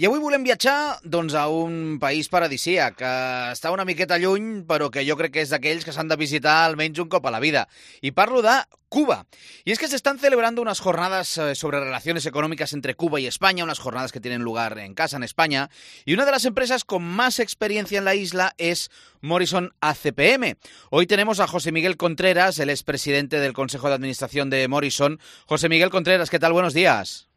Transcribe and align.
I 0.00 0.06
avui 0.08 0.16
volem 0.16 0.40
viatjar 0.40 0.96
doncs, 1.04 1.34
a 1.36 1.42
un 1.52 1.98
país 2.00 2.30
paradisíac, 2.32 2.94
que 2.96 3.08
està 3.52 3.68
una 3.68 3.84
miqueta 3.84 4.16
lluny, 4.16 4.62
però 4.64 4.86
que 4.88 5.02
jo 5.04 5.12
crec 5.18 5.34
que 5.34 5.42
és 5.44 5.50
d'aquells 5.52 5.84
que 5.84 5.92
s'han 5.92 6.08
de 6.08 6.16
visitar 6.16 6.54
almenys 6.62 7.02
un 7.04 7.10
cop 7.12 7.28
a 7.28 7.32
la 7.34 7.40
vida. 7.42 7.66
I 8.00 8.14
parlo 8.16 8.40
de 8.40 8.54
Cuba. 8.88 9.26
Y 9.62 9.72
es 9.72 9.78
que 9.78 9.88
se 9.88 9.96
están 9.96 10.18
celebrando 10.18 10.62
unas 10.62 10.80
jornadas 10.80 11.36
eh, 11.36 11.54
sobre 11.54 11.80
relaciones 11.80 12.24
económicas 12.24 12.72
entre 12.72 12.94
Cuba 12.94 13.20
y 13.20 13.26
España, 13.26 13.62
unas 13.62 13.78
jornadas 13.78 14.10
que 14.10 14.20
tienen 14.20 14.40
lugar 14.40 14.78
en 14.78 14.94
casa, 14.94 15.18
en 15.18 15.22
España, 15.22 15.68
y 16.06 16.14
una 16.14 16.24
de 16.24 16.32
las 16.32 16.46
empresas 16.46 16.84
con 16.84 17.02
más 17.02 17.38
experiencia 17.38 17.98
en 17.98 18.06
la 18.06 18.14
isla 18.14 18.54
es 18.56 18.90
Morrison 19.20 19.74
ACPM. 19.82 20.56
Hoy 20.88 21.06
tenemos 21.08 21.40
a 21.40 21.46
José 21.46 21.72
Miguel 21.72 21.98
Contreras, 21.98 22.58
el 22.58 22.70
expresidente 22.70 23.38
del 23.38 23.52
Consejo 23.52 23.88
de 23.88 23.96
Administración 23.96 24.48
de 24.48 24.66
Morrison. 24.66 25.20
José 25.44 25.68
Miguel 25.68 25.90
Contreras, 25.90 26.30
¿qué 26.30 26.38
tal? 26.38 26.54
Buenos 26.54 26.72
días. 26.72 27.29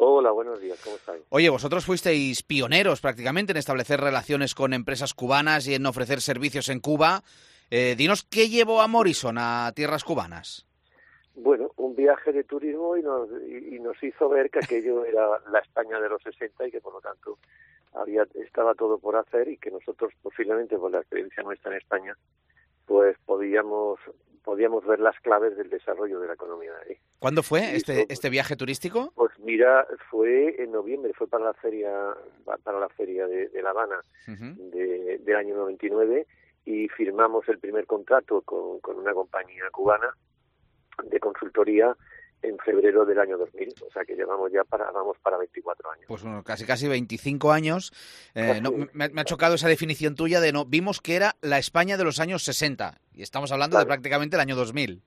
Hola, 0.00 0.30
buenos 0.30 0.60
días, 0.60 0.80
¿cómo 0.84 0.94
estáis? 0.94 1.24
Oye, 1.28 1.50
vosotros 1.50 1.84
fuisteis 1.84 2.44
pioneros 2.44 3.00
prácticamente 3.00 3.50
en 3.50 3.56
establecer 3.56 4.00
relaciones 4.00 4.54
con 4.54 4.72
empresas 4.72 5.12
cubanas 5.12 5.66
y 5.66 5.74
en 5.74 5.84
ofrecer 5.86 6.20
servicios 6.20 6.68
en 6.68 6.78
Cuba. 6.78 7.24
Eh, 7.68 7.96
dinos 7.98 8.22
qué 8.22 8.48
llevó 8.48 8.80
a 8.80 8.86
Morrison 8.86 9.38
a 9.38 9.72
tierras 9.74 10.04
cubanas. 10.04 10.68
Bueno, 11.34 11.72
un 11.74 11.96
viaje 11.96 12.32
de 12.32 12.44
turismo 12.44 12.96
y 12.96 13.02
nos, 13.02 13.28
y, 13.48 13.74
y 13.74 13.80
nos 13.80 14.00
hizo 14.00 14.28
ver 14.28 14.50
que 14.50 14.60
aquello 14.60 15.04
era 15.04 15.26
la 15.50 15.58
España 15.58 15.98
de 15.98 16.08
los 16.08 16.22
60 16.22 16.68
y 16.68 16.70
que 16.70 16.80
por 16.80 16.92
lo 16.92 17.00
tanto 17.00 17.38
había, 17.94 18.24
estaba 18.36 18.76
todo 18.76 18.98
por 18.98 19.16
hacer 19.16 19.48
y 19.48 19.56
que 19.56 19.72
nosotros 19.72 20.12
posiblemente 20.22 20.78
por 20.78 20.92
la 20.92 20.98
experiencia 20.98 21.42
nuestra 21.42 21.72
en 21.72 21.78
España 21.78 22.16
pues 22.86 23.16
podíamos 23.26 23.98
podíamos 24.48 24.86
ver 24.86 24.98
las 24.98 25.18
claves 25.20 25.58
del 25.58 25.68
desarrollo 25.68 26.20
de 26.20 26.26
la 26.26 26.32
economía 26.32 26.72
de 26.72 26.92
ahí. 26.92 26.98
¿Cuándo 27.18 27.42
fue 27.42 27.76
este, 27.76 28.06
este 28.08 28.30
viaje 28.30 28.56
turístico? 28.56 29.12
Pues 29.14 29.27
mira, 29.48 29.86
fue 30.10 30.62
en 30.62 30.72
noviembre, 30.72 31.14
fue 31.14 31.26
para 31.26 31.46
la 31.46 31.54
feria 31.54 31.90
para 32.62 32.78
la 32.78 32.88
feria 32.90 33.26
de, 33.26 33.48
de 33.48 33.62
La 33.62 33.70
Habana 33.70 34.00
uh 34.28 34.30
-huh. 34.30 34.70
de, 34.70 35.18
del 35.24 35.36
año 35.36 35.56
99 35.56 36.26
y 36.66 36.88
firmamos 36.88 37.48
el 37.48 37.58
primer 37.58 37.86
contrato 37.86 38.42
con, 38.42 38.78
con 38.80 38.98
una 38.98 39.14
compañía 39.14 39.64
cubana 39.72 40.10
de 41.02 41.18
consultoría 41.18 41.96
en 42.42 42.58
febrero 42.58 43.04
del 43.04 43.18
año 43.18 43.36
2000, 43.38 43.74
o 43.88 43.90
sea 43.90 44.04
que 44.04 44.14
llevamos 44.14 44.52
ya 44.52 44.62
para 44.64 44.90
vamos 44.92 45.16
para 45.22 45.38
24 45.38 45.90
años. 45.90 46.04
Pues 46.06 46.22
bueno, 46.22 46.44
casi 46.44 46.64
casi 46.66 46.86
25 46.86 47.50
años. 47.50 47.92
Eh, 48.34 48.60
no, 48.62 48.70
me, 48.92 49.08
me, 49.08 49.20
ha 49.20 49.24
chocado 49.24 49.54
esa 49.54 49.66
definición 49.66 50.14
tuya 50.14 50.40
de 50.40 50.52
no 50.52 50.64
vimos 50.66 51.00
que 51.00 51.16
era 51.16 51.36
la 51.40 51.58
España 51.58 51.96
de 51.96 52.04
los 52.04 52.20
años 52.20 52.44
60 52.44 53.00
y 53.12 53.22
estamos 53.22 53.50
hablando 53.50 53.78
de 53.78 53.86
prácticamente 53.86 54.36
el 54.36 54.40
año 54.40 54.56
2000. 54.56 55.02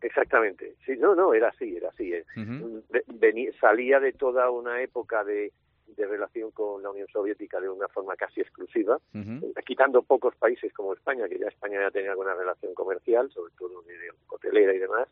Exactamente. 0.00 0.76
Sí, 0.84 0.96
no, 0.98 1.14
no, 1.14 1.32
era 1.34 1.48
así, 1.48 1.76
era 1.76 1.88
así. 1.88 2.12
Uh 2.36 2.40
-huh. 2.40 2.82
Venía, 3.14 3.50
salía 3.60 3.98
de 4.00 4.12
toda 4.12 4.50
una 4.50 4.82
época 4.82 5.24
de, 5.24 5.52
de 5.86 6.06
relación 6.06 6.50
con 6.50 6.82
la 6.82 6.90
Unión 6.90 7.08
Soviética 7.08 7.60
de 7.60 7.68
una 7.68 7.88
forma 7.88 8.14
casi 8.16 8.40
exclusiva, 8.40 8.96
uh 8.96 9.18
-huh. 9.18 9.64
quitando 9.64 10.02
pocos 10.02 10.34
países 10.36 10.72
como 10.72 10.92
España, 10.92 11.28
que 11.28 11.38
ya 11.38 11.48
España 11.48 11.80
ya 11.80 11.90
tenía 11.90 12.10
alguna 12.10 12.34
relación 12.34 12.74
comercial, 12.74 13.30
sobre 13.30 13.52
todo 13.58 13.82
hotelera 14.28 14.74
y 14.74 14.78
demás. 14.78 15.08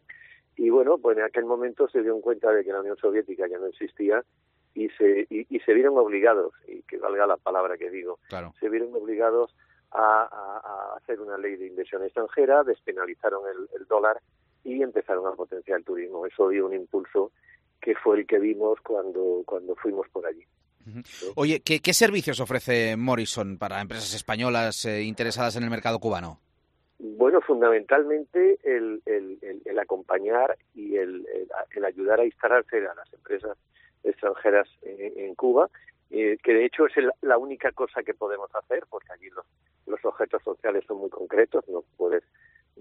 Y 0.56 0.70
bueno, 0.70 0.98
pues 0.98 1.16
en 1.18 1.24
aquel 1.24 1.44
momento 1.46 1.88
se 1.88 2.00
dieron 2.00 2.20
cuenta 2.20 2.52
de 2.52 2.64
que 2.64 2.72
la 2.72 2.80
Unión 2.80 2.96
Soviética 2.96 3.48
ya 3.48 3.58
no 3.58 3.66
existía 3.66 4.22
y 4.74 4.88
se, 4.90 5.26
y, 5.30 5.46
y 5.48 5.60
se 5.60 5.72
vieron 5.72 5.96
obligados, 5.96 6.52
y 6.68 6.82
que 6.82 6.98
valga 6.98 7.26
la 7.26 7.36
palabra 7.36 7.76
que 7.76 7.90
digo, 7.90 8.18
claro. 8.28 8.52
se 8.60 8.68
vieron 8.68 8.92
obligados 8.94 9.54
a, 9.92 10.22
a, 10.24 10.92
a, 10.92 10.96
hacer 10.96 11.20
una 11.20 11.38
ley 11.38 11.56
de 11.56 11.66
inversión 11.66 12.02
extranjera, 12.02 12.64
despenalizaron 12.64 13.42
el, 13.48 13.80
el 13.80 13.86
dólar 13.86 14.20
y 14.64 14.82
empezaron 14.82 15.26
a 15.26 15.36
potenciar 15.36 15.78
el 15.78 15.84
turismo. 15.84 16.26
Eso 16.26 16.48
dio 16.48 16.66
un 16.66 16.74
impulso 16.74 17.32
que 17.80 17.94
fue 17.94 18.20
el 18.20 18.26
que 18.26 18.38
vimos 18.38 18.80
cuando, 18.80 19.42
cuando 19.44 19.76
fuimos 19.76 20.08
por 20.08 20.26
allí. 20.26 20.44
Oye, 21.36 21.60
¿qué, 21.60 21.80
¿qué, 21.80 21.94
servicios 21.94 22.40
ofrece 22.40 22.96
Morrison 22.96 23.56
para 23.58 23.80
empresas 23.80 24.14
españolas 24.14 24.84
eh, 24.84 25.02
interesadas 25.02 25.56
en 25.56 25.64
el 25.64 25.70
mercado 25.70 25.98
cubano? 25.98 26.40
Bueno, 26.98 27.40
fundamentalmente 27.40 28.58
el, 28.62 29.02
el, 29.06 29.38
el, 29.42 29.62
el 29.64 29.78
acompañar 29.78 30.56
y 30.74 30.96
el, 30.96 31.26
el, 31.74 31.84
ayudar 31.84 32.20
a 32.20 32.24
instalarse 32.24 32.78
a 32.78 32.94
las 32.94 33.12
empresas 33.12 33.56
extranjeras 34.02 34.68
en, 34.82 35.18
en 35.18 35.34
Cuba, 35.34 35.70
eh, 36.10 36.36
que 36.42 36.52
de 36.52 36.66
hecho 36.66 36.86
es 36.86 36.92
la 37.22 37.38
única 37.38 37.72
cosa 37.72 38.02
que 38.02 38.14
podemos 38.14 38.54
hacer, 38.54 38.84
porque 38.88 39.12
allí 39.12 39.30
los, 39.30 39.46
los 39.86 40.04
objetos 40.04 40.42
sociales 40.42 40.84
son 40.86 40.98
muy 40.98 41.10
concretos, 41.10 41.64
no 41.68 41.82
puedes 41.96 42.22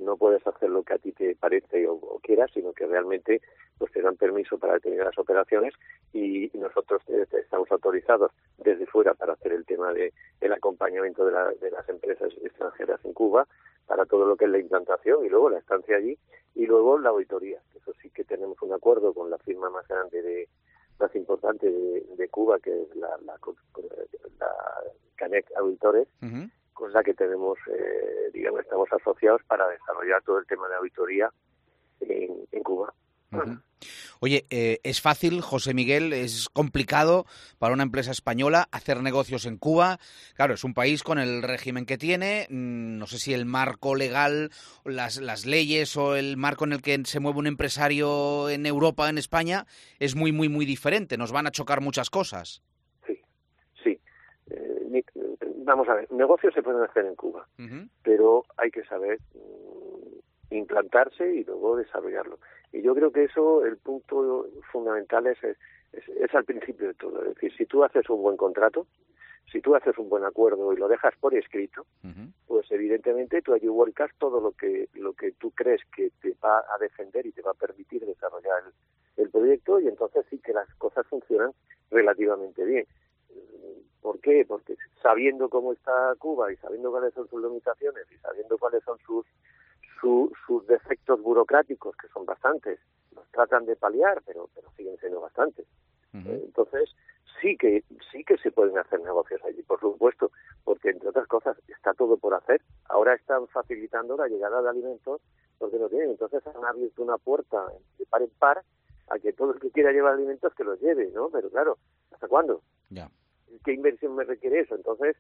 no 0.04 0.18
puedes 0.18 0.46
hacer 0.46 0.70
lo 0.70 0.84
que 0.84 0.94
a 0.94 0.98
ti 0.98 1.12
te 1.12 1.36
parece 1.36 1.88
o, 1.88 2.20
quieras, 2.22 2.52
sino 2.54 2.74
que 2.74 2.86
realmente 2.86 3.42
pues 3.78 3.92
te 3.92 4.02
dan 4.02 4.16
permiso 4.16 4.58
para 4.58 4.74
determinadas 4.74 5.18
operaciones 5.18 5.74
y 6.14 6.52
nosotros 6.54 7.02
estamos 7.08 7.72
autorizados 7.72 8.32
desde 8.58 8.86
fuera 8.86 9.14
para 9.14 9.34
hacer 9.34 9.52
el 9.52 9.66
tema 9.66 9.92
de 9.94 10.14
el 10.42 10.54
acompañamiento 10.54 11.26
de, 11.26 11.32
la, 11.32 11.52
de 11.52 11.72
las 11.72 11.88
empresas 11.90 12.32
extranjeras 12.44 13.04
en 13.04 13.14
Cuba 13.14 13.48
para 13.88 14.06
todo 14.06 14.26
lo 14.26 14.38
que 14.38 14.46
es 14.46 14.52
la 14.52 14.60
implantación 14.60 15.26
y 15.26 15.30
luego 15.30 15.50
la 15.50 15.60
estancia 15.60 15.98
allí 15.98 16.18
y 16.56 16.66
luego 16.66 16.98
la 16.98 17.10
auditoría. 17.10 17.60
Eso 17.76 17.94
sí 18.02 18.10
que 18.10 18.24
tenemos 18.24 18.62
un 18.62 18.74
acuerdo 18.74 19.14
con 19.14 19.30
la 19.30 19.38
firma 19.40 19.70
más 19.70 19.88
grande 19.88 20.22
de 20.22 20.48
más 21.00 21.16
importante 21.16 21.70
de, 21.70 22.06
de 22.16 22.30
Cuba 22.30 22.60
que 22.60 22.84
es 22.84 22.96
la, 22.96 23.18
la, 23.26 23.38
la 24.40 24.50
Canec 25.16 25.46
Auditores. 25.58 26.08
Con 26.74 26.92
la 26.92 27.04
que 27.04 27.14
tenemos, 27.14 27.58
eh, 27.68 28.32
digamos, 28.34 28.62
estamos 28.62 28.90
asociados 28.92 29.42
para 29.48 29.68
desarrollar 29.68 30.22
todo 30.24 30.40
el 30.40 30.46
tema 30.46 30.68
de 30.68 30.76
auditoría 30.76 31.30
en, 32.02 32.46
en 32.52 32.64
Cuba. 32.64 32.94
Oye, 34.20 34.46
eh, 34.50 34.80
¿es 34.84 35.02
fácil, 35.02 35.42
José 35.42 35.74
Miguel? 35.74 36.14
¿Es 36.14 36.48
complicado 36.50 37.26
para 37.58 37.74
una 37.74 37.84
empresa 37.84 38.12
española 38.12 38.70
hacer 38.72 39.02
negocios 39.02 39.46
en 39.46 39.58
Cuba? 39.58 40.00
Claro, 40.36 40.54
es 40.54 40.64
un 40.64 40.74
país 40.74 41.04
con 41.04 41.20
el 41.20 41.44
régimen 41.44 41.86
que 41.86 41.98
tiene. 41.98 42.48
No 42.50 43.06
sé 43.08 43.20
si 43.20 43.34
el 43.34 43.46
marco 43.46 43.96
legal, 43.96 44.52
las, 44.86 45.18
las 45.18 45.46
leyes 45.46 45.98
o 45.98 46.16
el 46.16 46.38
marco 46.38 46.64
en 46.64 46.74
el 46.74 46.82
que 46.82 47.02
se 47.06 47.20
mueve 47.20 47.40
un 47.40 47.48
empresario 47.48 48.50
en 48.50 48.66
Europa, 48.66 49.10
en 49.10 49.18
España, 49.18 49.66
es 50.00 50.16
muy, 50.16 50.32
muy, 50.32 50.48
muy 50.48 50.66
diferente. 50.66 51.18
Nos 51.18 51.32
van 51.32 51.48
a 51.48 51.52
chocar 51.52 51.82
muchas 51.82 52.10
cosas. 52.10 52.62
Vamos 55.64 55.88
a 55.88 55.96
ver, 55.96 56.12
negocios 56.12 56.54
se 56.54 56.64
pueden 56.64 56.82
hacer 56.84 57.06
en 57.06 57.16
Cuba, 57.16 57.48
uh 57.60 57.62
-huh. 57.62 57.90
pero 58.04 58.44
hay 58.58 58.70
que 58.72 58.84
saber 58.84 59.20
mm, 59.34 60.56
implantarse 60.56 61.26
y 61.34 61.44
luego 61.44 61.78
desarrollarlo. 61.78 62.40
Y 62.72 62.82
yo 62.82 62.94
creo 62.96 63.12
que 63.12 63.26
eso, 63.26 63.66
el 63.66 63.78
punto 63.78 64.48
fundamental 64.72 65.28
es, 65.28 65.44
es, 65.44 65.58
es, 65.94 66.34
al 66.34 66.46
principio 66.46 66.88
de 66.88 66.94
todo. 66.96 67.22
Es 67.24 67.36
decir, 67.36 67.54
si 67.56 67.66
tú 67.66 67.84
haces 67.84 68.10
un 68.10 68.22
buen 68.22 68.38
contrato, 68.38 68.88
si 69.52 69.62
tú 69.62 69.76
haces 69.76 69.98
un 69.98 70.10
buen 70.10 70.24
acuerdo 70.24 70.74
y 70.74 70.78
lo 70.78 70.88
dejas 70.88 71.14
por 71.20 71.36
escrito, 71.36 71.86
uh 72.04 72.08
-huh. 72.08 72.32
pues 72.48 72.72
evidentemente 72.72 73.42
tú 73.42 73.54
allí 73.54 73.68
todo 74.18 74.40
lo 74.42 74.52
que 74.52 74.90
lo 74.96 75.14
que 75.14 75.32
tú 75.34 75.52
crees 75.52 75.82
que 75.96 76.12
te 76.22 76.36
va 76.44 76.60
a 76.60 76.78
defender 76.80 77.26
y 77.26 77.32
te 77.32 77.42
va 77.42 77.52
a 77.52 77.66
permitir 77.66 78.06
desarrollar 78.06 78.64
el, 78.66 79.24
el 79.24 79.30
proyecto 79.30 79.80
y 79.80 79.88
entonces 79.88 80.26
sí 80.30 80.40
que 80.40 80.54
las 80.54 80.68
cosas 80.76 81.06
funcionan 81.08 81.52
relativamente 81.92 82.66
bien. 82.66 82.86
¿Por 84.04 84.20
qué? 84.20 84.46
Porque 84.46 84.76
sabiendo 85.02 85.50
cómo 85.50 85.72
está 85.72 86.14
Cuba 86.20 86.52
y 86.52 86.58
sabiendo 86.58 86.92
cuáles 86.92 87.14
son 87.14 87.28
sus 87.30 87.42
limitaciones 87.42 88.06
y 88.12 88.18
sabiendo 88.18 88.58
cuáles 88.58 88.84
son 88.84 89.00
sus 89.00 89.26
su, 90.02 90.30
sus 90.46 90.68
defectos 90.68 91.22
burocráticos, 91.22 91.96
que 91.96 92.10
son 92.10 92.26
bastantes, 92.26 92.78
los 93.16 93.26
tratan 93.32 93.66
de 93.66 93.78
paliar, 93.78 94.22
pero, 94.26 94.50
pero 94.54 94.70
siguen 94.76 94.98
siendo 94.98 95.22
bastantes. 95.22 95.66
Uh 96.14 96.18
-huh. 96.18 96.44
Entonces, 96.44 96.94
sí 97.42 97.56
que 97.56 97.86
sí 98.12 98.26
que 98.26 98.38
se 98.38 98.52
pueden 98.52 98.78
hacer 98.78 99.00
negocios 99.00 99.42
allí, 99.46 99.64
por 99.64 99.80
supuesto, 99.80 100.32
porque 100.66 100.90
entre 100.90 101.08
otras 101.08 101.28
cosas 101.28 101.58
está 101.70 101.94
todo 101.94 102.18
por 102.18 102.34
hacer. 102.34 102.62
Ahora 102.90 103.14
están 103.16 103.48
facilitando 103.48 104.18
la 104.18 104.28
llegada 104.28 104.62
de 104.62 104.70
alimentos 104.70 105.22
porque 105.58 105.80
no 105.80 105.88
tienen. 105.88 106.12
Entonces 106.12 106.46
han 106.46 106.66
abierto 106.66 107.02
una 107.02 107.18
puerta 107.18 107.66
de 107.98 108.06
par 108.08 108.22
en 108.22 108.30
par 108.32 108.64
a 109.08 109.20
que 109.20 109.32
todo 109.32 109.54
el 109.54 109.62
que 109.62 109.72
quiera 109.72 109.94
llevar 109.94 110.14
alimentos 110.14 110.54
que 110.56 110.66
los 110.66 110.82
lleve, 110.82 111.10
¿no? 111.12 111.30
Pero 111.30 111.50
claro, 111.50 111.78
¿hasta 112.12 112.28
cuándo? 112.28 112.62
Ya. 112.90 113.10
¿Qué 113.64 113.74
inversión 113.74 114.16
me 114.16 114.24
requiere 114.24 114.62
eso? 114.62 114.76
Entonces, 114.76 115.16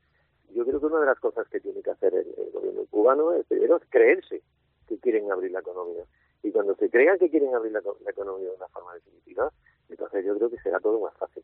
yo 0.53 0.65
creo 0.65 0.79
que 0.79 0.85
una 0.85 0.99
de 0.99 1.05
las 1.07 1.19
cosas 1.19 1.47
que 1.49 1.59
tiene 1.59 1.81
que 1.81 1.91
hacer 1.91 2.13
el, 2.13 2.27
el 2.37 2.51
gobierno 2.51 2.85
cubano 2.89 3.33
es 3.33 3.45
primero 3.47 3.79
creerse 3.89 4.41
que 4.87 4.97
quieren 4.97 5.31
abrir 5.31 5.51
la 5.51 5.59
economía. 5.59 6.03
Y 6.43 6.51
cuando 6.51 6.75
se 6.75 6.89
crean 6.89 7.17
que 7.17 7.29
quieren 7.29 7.55
abrir 7.55 7.71
la, 7.71 7.81
la, 7.81 8.11
economía 8.11 8.49
de 8.49 8.55
una 8.55 8.67
forma 8.67 8.93
definitiva, 8.95 9.49
entonces 9.89 10.25
yo 10.25 10.35
creo 10.35 10.49
que 10.49 10.57
será 10.59 10.79
todo 10.79 10.99
más 10.99 11.13
fácil. 11.17 11.43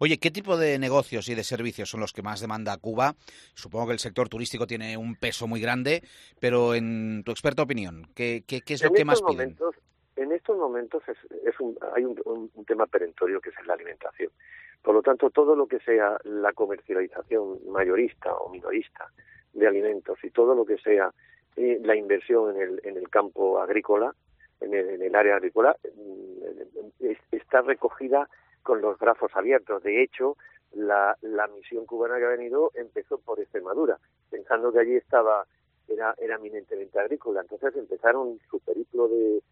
Oye, 0.00 0.18
¿qué 0.18 0.30
tipo 0.30 0.56
de 0.56 0.78
negocios 0.78 1.28
y 1.28 1.34
de 1.34 1.44
servicios 1.44 1.88
son 1.88 2.00
los 2.00 2.12
que 2.12 2.22
más 2.22 2.40
demanda 2.40 2.76
Cuba? 2.78 3.14
Supongo 3.54 3.86
que 3.86 3.92
el 3.92 3.98
sector 4.00 4.28
turístico 4.28 4.66
tiene 4.66 4.96
un 4.96 5.14
peso 5.14 5.46
muy 5.46 5.60
grande, 5.60 6.02
pero 6.40 6.74
en 6.74 7.22
tu 7.24 7.30
experta 7.30 7.62
opinión, 7.62 8.08
¿qué, 8.14 8.42
qué, 8.46 8.60
qué 8.60 8.74
es 8.74 8.82
lo 8.82 8.90
que 8.90 9.04
más? 9.04 9.22
Momentos, 9.22 9.76
momentos 10.58 11.02
es, 11.08 11.60
un, 11.60 11.76
hay 11.94 12.04
un, 12.04 12.20
un, 12.24 12.64
tema 12.64 12.86
perentorio 12.86 13.40
que 13.40 13.50
es 13.50 13.66
la 13.66 13.74
alimentación. 13.74 14.30
Por 14.82 14.94
lo 14.94 15.02
tanto, 15.02 15.30
todo 15.30 15.56
lo 15.56 15.66
que 15.66 15.80
sea 15.80 16.18
la 16.24 16.52
comercialización 16.52 17.58
mayorista 17.68 18.34
o 18.34 18.48
minorista 18.50 19.10
de 19.52 19.66
alimentos 19.66 20.18
y 20.22 20.30
todo 20.30 20.54
lo 20.54 20.64
que 20.64 20.78
sea 20.78 21.12
eh, 21.56 21.80
la 21.82 21.96
inversión 21.96 22.54
en 22.54 22.62
el, 22.62 22.80
en 22.84 22.96
el 22.96 23.08
campo 23.08 23.60
agrícola, 23.60 24.14
en 24.60 24.74
el, 24.74 24.88
en 24.90 25.02
el 25.02 25.14
área 25.14 25.36
agrícola, 25.36 25.76
está 27.32 27.62
recogida 27.62 28.28
con 28.62 28.80
los 28.80 28.98
brazos 28.98 29.30
abiertos. 29.34 29.82
De 29.82 30.02
hecho, 30.02 30.36
la, 30.72 31.16
la 31.22 31.46
misión 31.48 31.86
cubana 31.86 32.18
que 32.18 32.24
ha 32.24 32.28
venido 32.28 32.70
empezó 32.74 33.18
por 33.18 33.40
Extremadura, 33.40 33.98
pensando 34.30 34.72
que 34.72 34.80
allí 34.80 34.96
estaba 34.96 35.46
era, 35.88 36.14
era 36.18 36.36
eminentemente 36.36 36.98
agrícola. 36.98 37.40
Entonces 37.40 37.74
empezaron 37.76 38.38
su 38.50 38.60
periplo 38.60 39.08
de, 39.08 39.42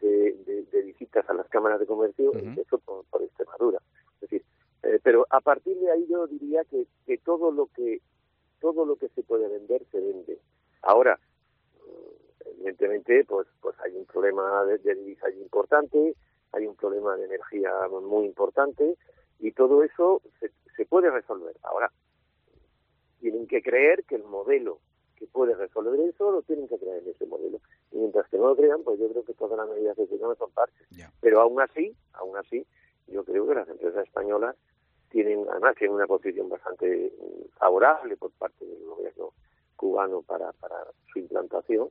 de, 0.00 0.82
visitas 0.84 1.28
a 1.28 1.34
las 1.34 1.48
cámaras 1.48 1.80
de 1.80 1.86
comercio, 1.86 2.32
empezó 2.34 2.78
por, 2.78 3.04
por, 3.06 3.22
Extremadura. 3.22 3.78
Es 4.14 4.20
decir, 4.22 4.42
eh, 4.82 4.98
pero 5.02 5.26
a 5.30 5.40
partir 5.40 5.78
de 5.78 5.90
ahí 5.90 6.06
yo 6.08 6.26
diría 6.26 6.64
que, 6.64 6.86
que 7.06 7.18
todo 7.18 7.50
lo 7.50 7.66
que 7.66 8.00
todo 8.60 8.86
lo 8.86 8.96
que 8.96 9.08
se 9.08 9.22
puede 9.22 9.48
vender 9.48 9.82
se 9.90 10.00
vende. 10.00 10.38
Ahora, 10.82 11.18
evidentemente, 12.46 13.24
pues, 13.24 13.48
pues 13.60 13.76
hay 13.80 13.92
un 13.96 14.06
problema 14.06 14.64
de, 14.64 14.78
de 14.78 14.94
divisa 14.94 15.28
importante, 15.30 16.14
hay 16.52 16.66
un 16.66 16.76
problema 16.76 17.16
de 17.16 17.24
energía 17.24 17.70
muy 17.88 18.26
importante 18.26 18.96
y 19.40 19.50
todo 19.52 19.82
eso 19.82 20.22
se, 20.38 20.52
se 20.76 20.86
puede 20.86 21.10
resolver. 21.10 21.56
Ahora, 21.62 21.90
tienen 23.20 23.46
que 23.46 23.62
creer 23.62 24.04
que 24.04 24.16
el 24.16 24.24
modelo 24.24 24.78
que 25.16 25.26
puede 25.26 25.54
resolver 25.54 25.98
eso 26.00 26.30
lo 26.30 26.42
tienen 26.42 26.68
que 26.68 26.78
creer 26.78 27.06
ese 27.06 27.26
modelo. 27.26 27.60
Y 27.90 27.98
mientras 27.98 28.28
que 28.28 28.31
no 28.42 28.48
lo 28.50 28.56
crean, 28.56 28.82
pues 28.82 28.98
yo 28.98 29.08
creo 29.08 29.24
que 29.24 29.34
todas 29.34 29.56
las 29.56 29.68
medidas 29.68 29.96
que 29.96 30.06
se 30.06 30.18
son 30.18 30.50
partes. 30.52 30.86
Pero 31.20 31.40
aún 31.40 31.60
así, 31.60 31.94
aún 32.12 32.36
así, 32.36 32.66
yo 33.06 33.24
creo 33.24 33.46
que 33.46 33.54
las 33.54 33.68
empresas 33.68 34.04
españolas 34.04 34.56
tienen, 35.10 35.46
además 35.50 35.76
tienen 35.76 35.96
una 35.96 36.06
posición 36.06 36.48
bastante 36.48 37.12
favorable 37.58 38.16
por 38.16 38.30
parte 38.32 38.64
del 38.64 38.84
gobierno 38.84 39.32
cubano 39.76 40.22
para, 40.22 40.52
para 40.52 40.76
su 41.12 41.18
implantación 41.18 41.88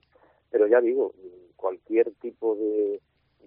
pero 0.52 0.68
ya 0.68 0.82
digo, 0.82 1.14
cualquier 1.56 2.12
tipo 2.16 2.56
de, 2.56 3.00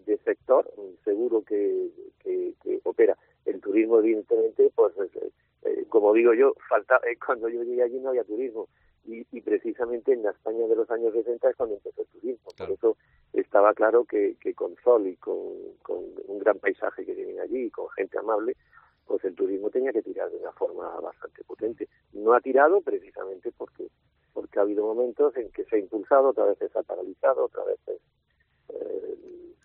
de 0.07 0.19
sector 0.19 0.69
seguro 1.05 1.43
que, 1.43 1.91
que, 2.21 2.55
opera. 2.83 3.17
El 3.45 3.61
turismo, 3.61 3.99
evidentemente, 3.99 4.71
pues 4.75 4.95
eh, 4.99 5.31
eh, 5.65 5.85
como 5.89 6.13
digo 6.13 6.33
yo, 6.33 6.55
falta 6.69 6.99
eh, 7.07 7.17
cuando 7.25 7.49
yo 7.49 7.63
llegué 7.63 7.83
allí 7.83 7.99
no 8.01 8.11
había 8.11 8.25
turismo. 8.25 8.69
Y, 9.07 9.27
y, 9.33 9.41
precisamente 9.43 10.13
en 10.13 10.23
la 10.23 10.31
España 10.31 10.67
de 10.67 10.77
los 10.77 10.91
años 10.91 11.13
60 11.13 11.51
es 11.51 11.57
cuando 11.57 11.75
empezó 11.75 12.03
el 12.03 12.09
turismo. 12.09 12.51
Por 12.57 12.71
eso 12.71 12.97
estaba 13.33 13.75
claro 13.75 14.05
que, 14.05 14.37
que 14.41 14.55
con 14.55 14.75
sol 14.83 15.07
y 15.07 15.17
con, 15.17 15.37
con, 15.83 16.05
un 16.27 16.39
gran 16.39 16.59
paisaje 16.59 17.05
que 17.05 17.15
tienen 17.15 17.41
allí 17.41 17.65
y 17.65 17.71
con 17.71 17.91
gente 17.91 18.19
amable, 18.19 18.57
pues 19.07 19.23
el 19.25 19.35
turismo 19.35 19.69
tenía 19.69 19.93
que 19.93 20.03
tirar 20.03 20.31
de 20.31 20.39
una 20.39 20.53
forma 20.53 20.89
bastante 21.01 21.45
potente. 21.45 21.89
No 22.15 22.33
ha 22.33 22.41
tirado 22.41 22.81
precisamente 22.81 23.53
porque 23.53 23.89
porque 24.35 24.59
ha 24.59 24.63
habido 24.63 24.85
momentos 24.85 25.35
en 25.37 25.51
que 25.53 25.65
se 25.65 25.77
ha 25.77 25.79
impulsado, 25.79 26.31
otra 26.31 26.45
vez 26.45 26.59
se 26.59 26.67
ha 26.79 26.83
paralizado, 26.83 27.45
otra 27.45 27.65
vez 27.65 27.79
eh, 27.89 29.17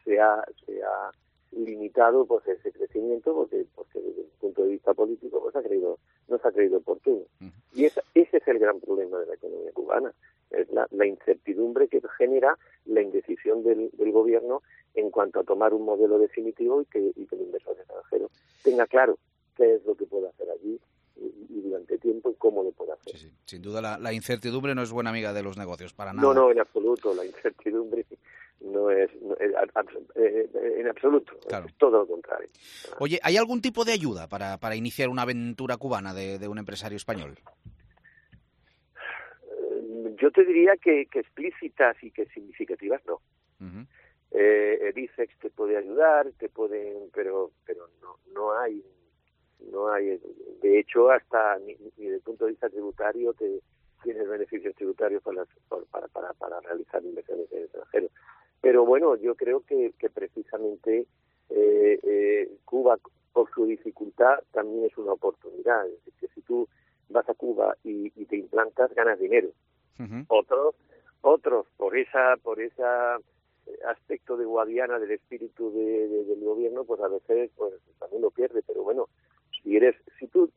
se, 0.06 0.20
ha, 0.20 0.46
se 0.66 0.82
ha 0.84 1.12
limitado 1.52 2.26
pues 2.26 2.48
ese 2.48 2.72
crecimiento 2.72 3.34
porque, 3.34 3.66
porque 3.76 4.00
desde 4.00 4.22
el 4.22 4.28
punto 4.40 4.64
de 4.64 4.70
vista 4.70 4.94
político 4.94 5.42
pues 5.42 5.56
ha 5.56 5.64
creído, 5.64 5.98
no 6.28 6.38
se 6.38 6.48
ha 6.48 6.52
creído 6.52 6.78
oportuno. 6.78 7.26
Y 7.74 7.86
ese 7.86 8.02
es 8.14 8.29
gran 8.70 8.80
problema 8.80 9.18
de 9.20 9.26
la 9.26 9.34
economía 9.34 9.72
cubana, 9.74 10.14
es 10.52 10.68
la, 10.72 11.06
incertidumbre 11.06 11.88
que 11.88 12.02
genera 12.18 12.58
la 12.86 13.02
indecisión 13.02 13.64
del, 13.64 13.90
del, 13.94 14.12
gobierno 14.12 14.62
en 14.96 15.12
cuanto 15.12 15.40
a 15.40 15.44
tomar 15.44 15.74
un 15.74 15.86
modelo 15.86 16.18
definitivo 16.18 16.82
y 16.82 16.86
que, 16.86 17.12
y 17.16 17.26
que 17.26 17.36
el 17.36 17.42
inversor 17.42 17.78
extranjero 17.78 18.30
tenga 18.64 18.88
claro 18.88 19.18
qué 19.56 19.76
es 19.76 19.86
lo 19.86 19.96
que 19.96 20.06
puede 20.06 20.28
hacer 20.28 20.50
allí 20.50 20.80
y 21.50 21.62
durante 21.62 21.98
tiempo 21.98 22.32
y 22.32 22.36
cómo 22.36 22.64
lo 22.64 22.72
puede 22.72 22.94
hacer. 22.94 23.14
Sin 23.46 23.62
duda 23.62 23.98
la, 24.00 24.14
incertidumbre 24.14 24.74
no 24.74 24.82
es 24.82 24.92
buena 24.92 25.10
amiga 25.10 25.34
de 25.34 25.44
los 25.44 25.58
negocios, 25.58 25.94
para 25.94 26.14
nada. 26.14 26.28
No, 26.28 26.34
no, 26.34 26.52
en 26.52 26.60
absoluto. 26.60 27.14
La 27.14 27.26
incertidumbre 27.26 28.06
no 28.62 28.90
es, 28.90 29.10
eh, 29.40 30.50
en 30.78 30.88
absoluto, 30.88 31.34
es 31.34 31.78
todo 31.78 32.00
lo 32.00 32.08
contrario. 32.08 32.50
Oye, 33.00 33.20
¿hay 33.24 33.38
algún 33.38 33.62
tipo 33.62 33.86
de 33.86 33.94
ayuda 33.94 34.28
para, 34.28 34.58
para 34.58 34.76
iniciar 34.76 35.10
una 35.10 35.24
aventura 35.24 35.78
cubana 35.78 36.14
de, 36.14 36.48
un 36.48 36.58
empresario 36.58 36.98
español? 36.98 37.38
Eh, 40.20 40.22
yo 40.22 40.32
te 40.32 40.46
diría 40.46 40.76
que, 40.78 41.06
que 41.08 41.20
explícitas 41.20 42.02
y 42.04 42.12
que 42.12 42.26
significativas 42.28 43.02
no. 43.06 43.22
el 44.32 44.98
ICEX 44.98 45.38
te 45.40 45.50
puede 45.50 45.78
ayudar, 45.78 46.32
te 46.38 46.50
pueden, 46.50 47.10
pero 47.14 47.52
pero 47.66 47.90
no 48.02 48.18
no 48.34 48.54
hay 48.54 48.84
no 49.72 49.92
hay 49.92 50.20
de 50.62 50.80
hecho 50.80 51.10
hasta 51.10 51.58
ni, 51.60 51.76
desde 51.98 52.16
el 52.16 52.22
punto 52.22 52.46
de 52.46 52.52
vista 52.52 52.70
tributario 52.70 53.34
te 53.34 53.60
tienes 54.04 54.28
beneficios 54.30 54.76
tributarios 54.76 55.22
para, 55.24 55.46
para, 55.92 56.08
para, 56.08 56.34
para 56.34 56.60
realizar 56.62 57.04
inversiones 57.04 57.52
en 57.52 57.58
el 57.58 57.64
extranjero. 57.66 58.08
Pero 58.62 58.86
bueno 58.86 59.16
yo 59.16 59.36
creo 59.36 59.62
que, 59.62 59.94
que 59.98 60.10
precisamente 60.10 61.06
eh, 61.50 62.00
eh, 62.04 62.50
Cuba 62.66 62.98
por 63.34 63.50
su 63.52 63.66
dificultad 63.66 64.40
también 64.52 64.86
es 64.86 64.98
una 64.98 65.14
oportunidad. 65.14 65.88
Es 65.88 66.06
decir 66.06 66.14
que 66.20 66.28
si 66.36 66.42
tú 66.42 66.68
vas 67.10 67.28
a 67.28 67.34
Cuba 67.34 67.76
y, 67.84 68.10
te 68.26 68.38
implantas 68.38 68.94
ganas 68.94 69.20
dinero 69.20 69.50
otros 70.28 70.76
otros 71.22 71.68
por 71.78 71.98
esa 71.98 72.38
por 72.42 72.62
esa 72.62 73.18
aspecto 73.88 74.38
de 74.38 74.46
guadiana 74.46 74.98
del 75.00 75.12
espíritu 75.12 75.72
de, 75.72 76.08
del 76.26 76.40
gobierno 76.40 76.84
pues 76.86 77.02
a 77.02 77.08
veces 77.08 77.52
pues 77.56 77.74
también 78.00 78.22
lo 78.22 78.32
pierde 78.32 78.64
pero 78.66 78.84
bueno 78.84 79.08
si 79.64 79.76
eres, 79.76 79.96
si 80.18 80.28
tú, 80.28 80.50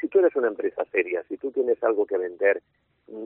si 0.00 0.08
tú 0.08 0.18
eres 0.18 0.34
una 0.36 0.48
empresa 0.48 0.84
seria, 0.90 1.22
si 1.28 1.36
tú 1.36 1.50
tienes 1.50 1.82
algo 1.82 2.06
que 2.06 2.18
vender 2.18 2.62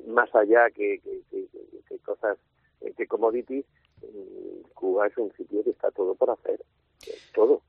más 0.06 0.34
allá 0.34 0.70
que, 0.70 1.00
que, 1.00 1.98
cosas, 2.04 2.38
eh, 2.80 2.92
que 2.96 3.06
commodities, 3.06 3.64
mm, 4.02 4.70
Cuba 4.74 5.06
es 5.06 5.16
un 5.16 5.32
sitio 5.32 5.62
que 5.64 5.70
está 5.70 5.90
todo 5.90 6.14
por 6.14 6.30
hacer, 6.30 6.60
todo. 7.34 7.62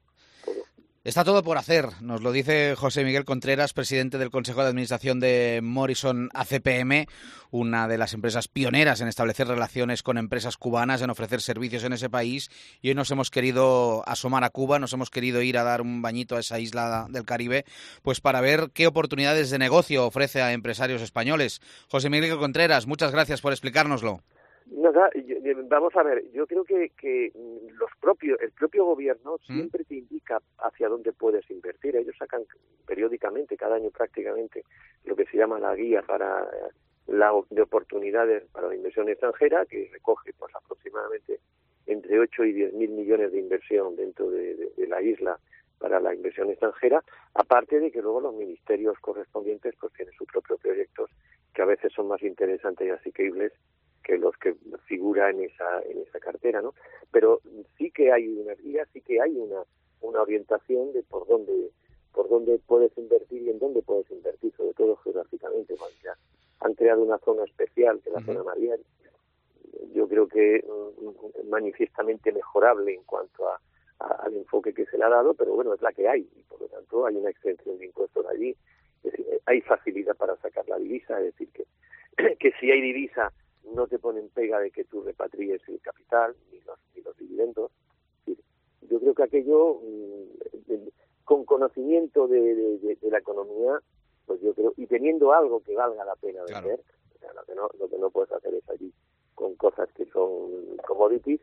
Está 1.03 1.23
todo 1.23 1.41
por 1.41 1.57
hacer, 1.57 1.87
nos 2.01 2.21
lo 2.21 2.31
dice 2.31 2.75
José 2.75 3.03
Miguel 3.03 3.25
Contreras, 3.25 3.73
presidente 3.73 4.19
del 4.19 4.29
Consejo 4.29 4.61
de 4.61 4.69
Administración 4.69 5.19
de 5.19 5.59
Morrison 5.63 6.29
ACPM, 6.31 7.07
una 7.49 7.87
de 7.87 7.97
las 7.97 8.13
empresas 8.13 8.47
pioneras 8.47 9.01
en 9.01 9.07
establecer 9.07 9.47
relaciones 9.47 10.03
con 10.03 10.19
empresas 10.19 10.57
cubanas, 10.57 11.01
en 11.01 11.09
ofrecer 11.09 11.41
servicios 11.41 11.83
en 11.85 11.93
ese 11.93 12.11
país. 12.11 12.51
Y 12.83 12.89
hoy 12.89 12.93
nos 12.93 13.09
hemos 13.09 13.31
querido 13.31 14.07
asomar 14.07 14.43
a 14.43 14.51
Cuba, 14.51 14.77
nos 14.77 14.93
hemos 14.93 15.09
querido 15.09 15.41
ir 15.41 15.57
a 15.57 15.63
dar 15.63 15.81
un 15.81 16.03
bañito 16.03 16.35
a 16.35 16.39
esa 16.39 16.59
isla 16.59 17.07
del 17.09 17.25
Caribe, 17.25 17.65
pues 18.03 18.21
para 18.21 18.39
ver 18.39 18.69
qué 18.71 18.85
oportunidades 18.85 19.49
de 19.49 19.57
negocio 19.57 20.05
ofrece 20.05 20.43
a 20.43 20.53
empresarios 20.53 21.01
españoles. 21.01 21.61
José 21.89 22.11
Miguel 22.11 22.37
Contreras, 22.37 22.85
muchas 22.85 23.11
gracias 23.11 23.41
por 23.41 23.53
explicárnoslo 23.53 24.21
vamos 24.71 25.95
a 25.95 26.03
ver, 26.03 26.31
yo 26.31 26.47
creo 26.47 26.63
que, 26.63 26.89
que 26.97 27.31
los 27.77 27.89
propios, 27.99 28.39
el 28.41 28.51
propio 28.51 28.85
gobierno 28.85 29.35
¿Mm? 29.47 29.53
siempre 29.53 29.83
te 29.83 29.95
indica 29.95 30.41
hacia 30.59 30.87
dónde 30.87 31.11
puedes 31.13 31.49
invertir. 31.51 31.95
Ellos 31.95 32.15
sacan 32.17 32.43
periódicamente, 32.85 33.57
cada 33.57 33.75
año 33.75 33.89
prácticamente, 33.89 34.63
lo 35.05 35.15
que 35.15 35.25
se 35.25 35.37
llama 35.37 35.59
la 35.59 35.75
guía 35.75 36.01
para 36.01 36.47
la 37.07 37.33
de 37.49 37.61
oportunidades 37.61 38.43
para 38.51 38.67
la 38.67 38.75
inversión 38.75 39.09
extranjera, 39.09 39.65
que 39.65 39.89
recoge 39.91 40.33
pues 40.37 40.53
aproximadamente 40.55 41.39
entre 41.87 42.19
8 42.19 42.45
y 42.45 42.53
10 42.53 42.73
mil 42.73 42.91
millones 42.91 43.31
de 43.31 43.39
inversión 43.39 43.95
dentro 43.95 44.29
de, 44.29 44.71
la 44.87 45.01
isla 45.01 45.39
para 45.79 45.99
la 45.99 46.13
inversión 46.13 46.49
extranjera, 46.49 47.03
aparte 47.33 47.79
de 47.79 47.91
que 47.91 48.01
luego 48.01 48.21
los 48.21 48.35
ministerios 48.35 48.97
correspondientes 48.99 49.73
pues 49.79 49.91
tienen 49.93 50.13
sus 50.15 50.27
propios 50.27 50.59
proyectos 50.59 51.09
que 51.53 51.61
a 51.61 51.65
veces 51.65 51.91
son 51.93 52.07
más 52.07 52.21
interesantes 52.21 52.87
y 52.87 52.91
asequibles 52.91 53.51
que 54.03 54.17
los 54.17 54.35
que 54.37 54.55
figura 54.85 55.29
en 55.29 55.41
esa 55.43 55.81
en 55.83 55.99
esa 55.99 56.19
cartera 56.19 56.61
no 56.61 56.73
pero 57.11 57.41
sí 57.77 57.91
que 57.91 58.11
hay 58.11 58.27
una 58.27 58.53
guía 58.55 58.85
sí 58.93 59.01
que 59.01 59.21
hay 59.21 59.35
una 59.37 59.63
una 60.01 60.21
orientación 60.21 60.93
de 60.93 61.03
por 61.03 61.27
dónde 61.27 61.69
por 62.13 62.29
dónde 62.29 62.59
puedes 62.65 62.95
invertir 62.97 63.43
y 63.43 63.49
en 63.49 63.59
dónde 63.59 63.81
puedes 63.81 64.09
invertir 64.11 64.53
sobre 64.55 64.73
todo 64.73 64.95
geográficamente 64.97 65.75
ya 66.03 66.15
han 66.61 66.73
creado 66.73 67.01
una 67.03 67.17
zona 67.19 67.43
especial 67.43 68.01
que 68.01 68.09
es 68.09 68.15
la 68.15 68.21
zona 68.21 68.43
mariana 68.43 68.83
yo 69.93 70.07
creo 70.07 70.27
que 70.27 70.63
mm, 70.65 71.49
manifiestamente 71.49 72.31
mejorable 72.31 72.93
en 72.93 73.03
cuanto 73.03 73.47
a, 73.47 73.59
al 73.99 74.35
enfoque 74.35 74.73
que 74.73 74.85
se 74.85 74.97
le 74.97 75.03
ha 75.03 75.09
dado 75.09 75.33
pero 75.33 75.53
bueno 75.53 75.73
es 75.73 75.81
la 75.81 75.91
que 75.91 76.07
hay 76.07 76.27
y 76.35 76.43
por 76.43 76.61
lo 76.61 76.67
tanto 76.67 77.05
hay 77.05 77.15
una 77.15 77.29
extensión 77.29 77.77
de 77.77 77.85
impuestos 77.85 78.25
allí. 78.27 78.55
Hay 79.45 79.61
facilidad 79.61 80.15
para 80.15 80.35
sacar 80.37 80.67
la 80.67 80.77
divisa 80.77 81.19
es 81.19 81.25
decir 81.25 81.49
que 81.51 81.65
que 82.39 82.51
si 82.59 82.71
hay 82.71 82.81
divisa 82.81 83.31
no 83.75 83.87
te 83.87 83.99
ponen 83.99 84.29
pega 84.29 84.59
de 84.59 84.71
que 84.71 84.83
tú 84.83 85.01
repatries 85.01 85.61
el 85.67 85.79
capital 85.81 86.35
ni 86.51 86.59
los, 86.61 86.79
ni 86.95 87.01
los 87.01 87.17
dividendos. 87.17 87.71
Yo 88.81 88.99
creo 88.99 89.13
que 89.13 89.23
aquello, 89.23 89.75
mm, 89.75 90.87
con 91.23 91.45
conocimiento 91.45 92.27
de, 92.27 92.55
de, 92.79 92.97
la 93.09 93.19
economía, 93.19 93.79
pues 94.25 94.41
yo 94.41 94.53
creo, 94.53 94.73
y 94.75 94.87
teniendo 94.87 95.31
algo 95.31 95.61
que 95.61 95.75
valga 95.75 96.03
la 96.03 96.15
pena 96.15 96.43
vender, 96.43 96.81
lo, 97.35 97.43
que 97.43 97.55
no, 97.55 97.69
lo 97.79 97.89
que 97.89 97.97
no 97.97 98.09
puedes 98.09 98.31
hacer 98.31 98.53
es 98.53 98.69
allí 98.69 98.91
con 99.35 99.55
cosas 99.55 99.89
que 99.93 100.05
son 100.07 100.77
commodities, 100.85 101.39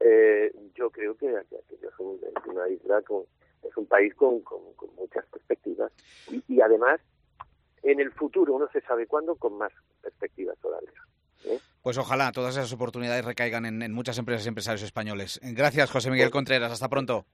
eh, 0.00 0.54
yo 0.74 0.90
creo 0.90 1.16
que 1.16 1.28
aquello 1.36 1.88
es, 1.88 1.98
un, 1.98 2.20
una 2.48 2.68
isla, 2.68 3.02
con, 3.02 3.24
es 3.62 3.76
un 3.76 3.86
país 3.86 4.14
con, 4.14 4.40
con, 4.40 4.60
muchas 4.96 5.24
perspectivas. 5.26 5.92
Y, 6.30 6.42
y 6.46 6.60
además, 6.60 7.00
en 7.82 8.00
el 8.00 8.12
futuro, 8.12 8.58
no 8.58 8.68
se 8.68 8.80
sabe 8.82 9.06
cuándo, 9.06 9.34
con 9.36 9.58
más 9.58 9.72
perspectivas 10.02 10.58
todavía. 10.58 11.03
Pues 11.84 11.98
ojalá 11.98 12.32
todas 12.32 12.56
esas 12.56 12.72
oportunidades 12.72 13.26
recaigan 13.26 13.66
en, 13.66 13.92
muchas 13.92 14.16
empresas 14.16 14.46
y 14.46 14.48
empresarios 14.48 14.82
españoles. 14.82 15.38
Gracias, 15.42 15.90
José 15.90 16.10
Miguel 16.10 16.30
Contreras. 16.30 16.72
Hasta 16.72 16.88
pronto. 16.88 17.26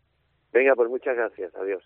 Venga, 0.52 0.74
pues 0.74 0.90
muchas 0.90 1.14
gracias. 1.14 1.54
Adiós. 1.54 1.84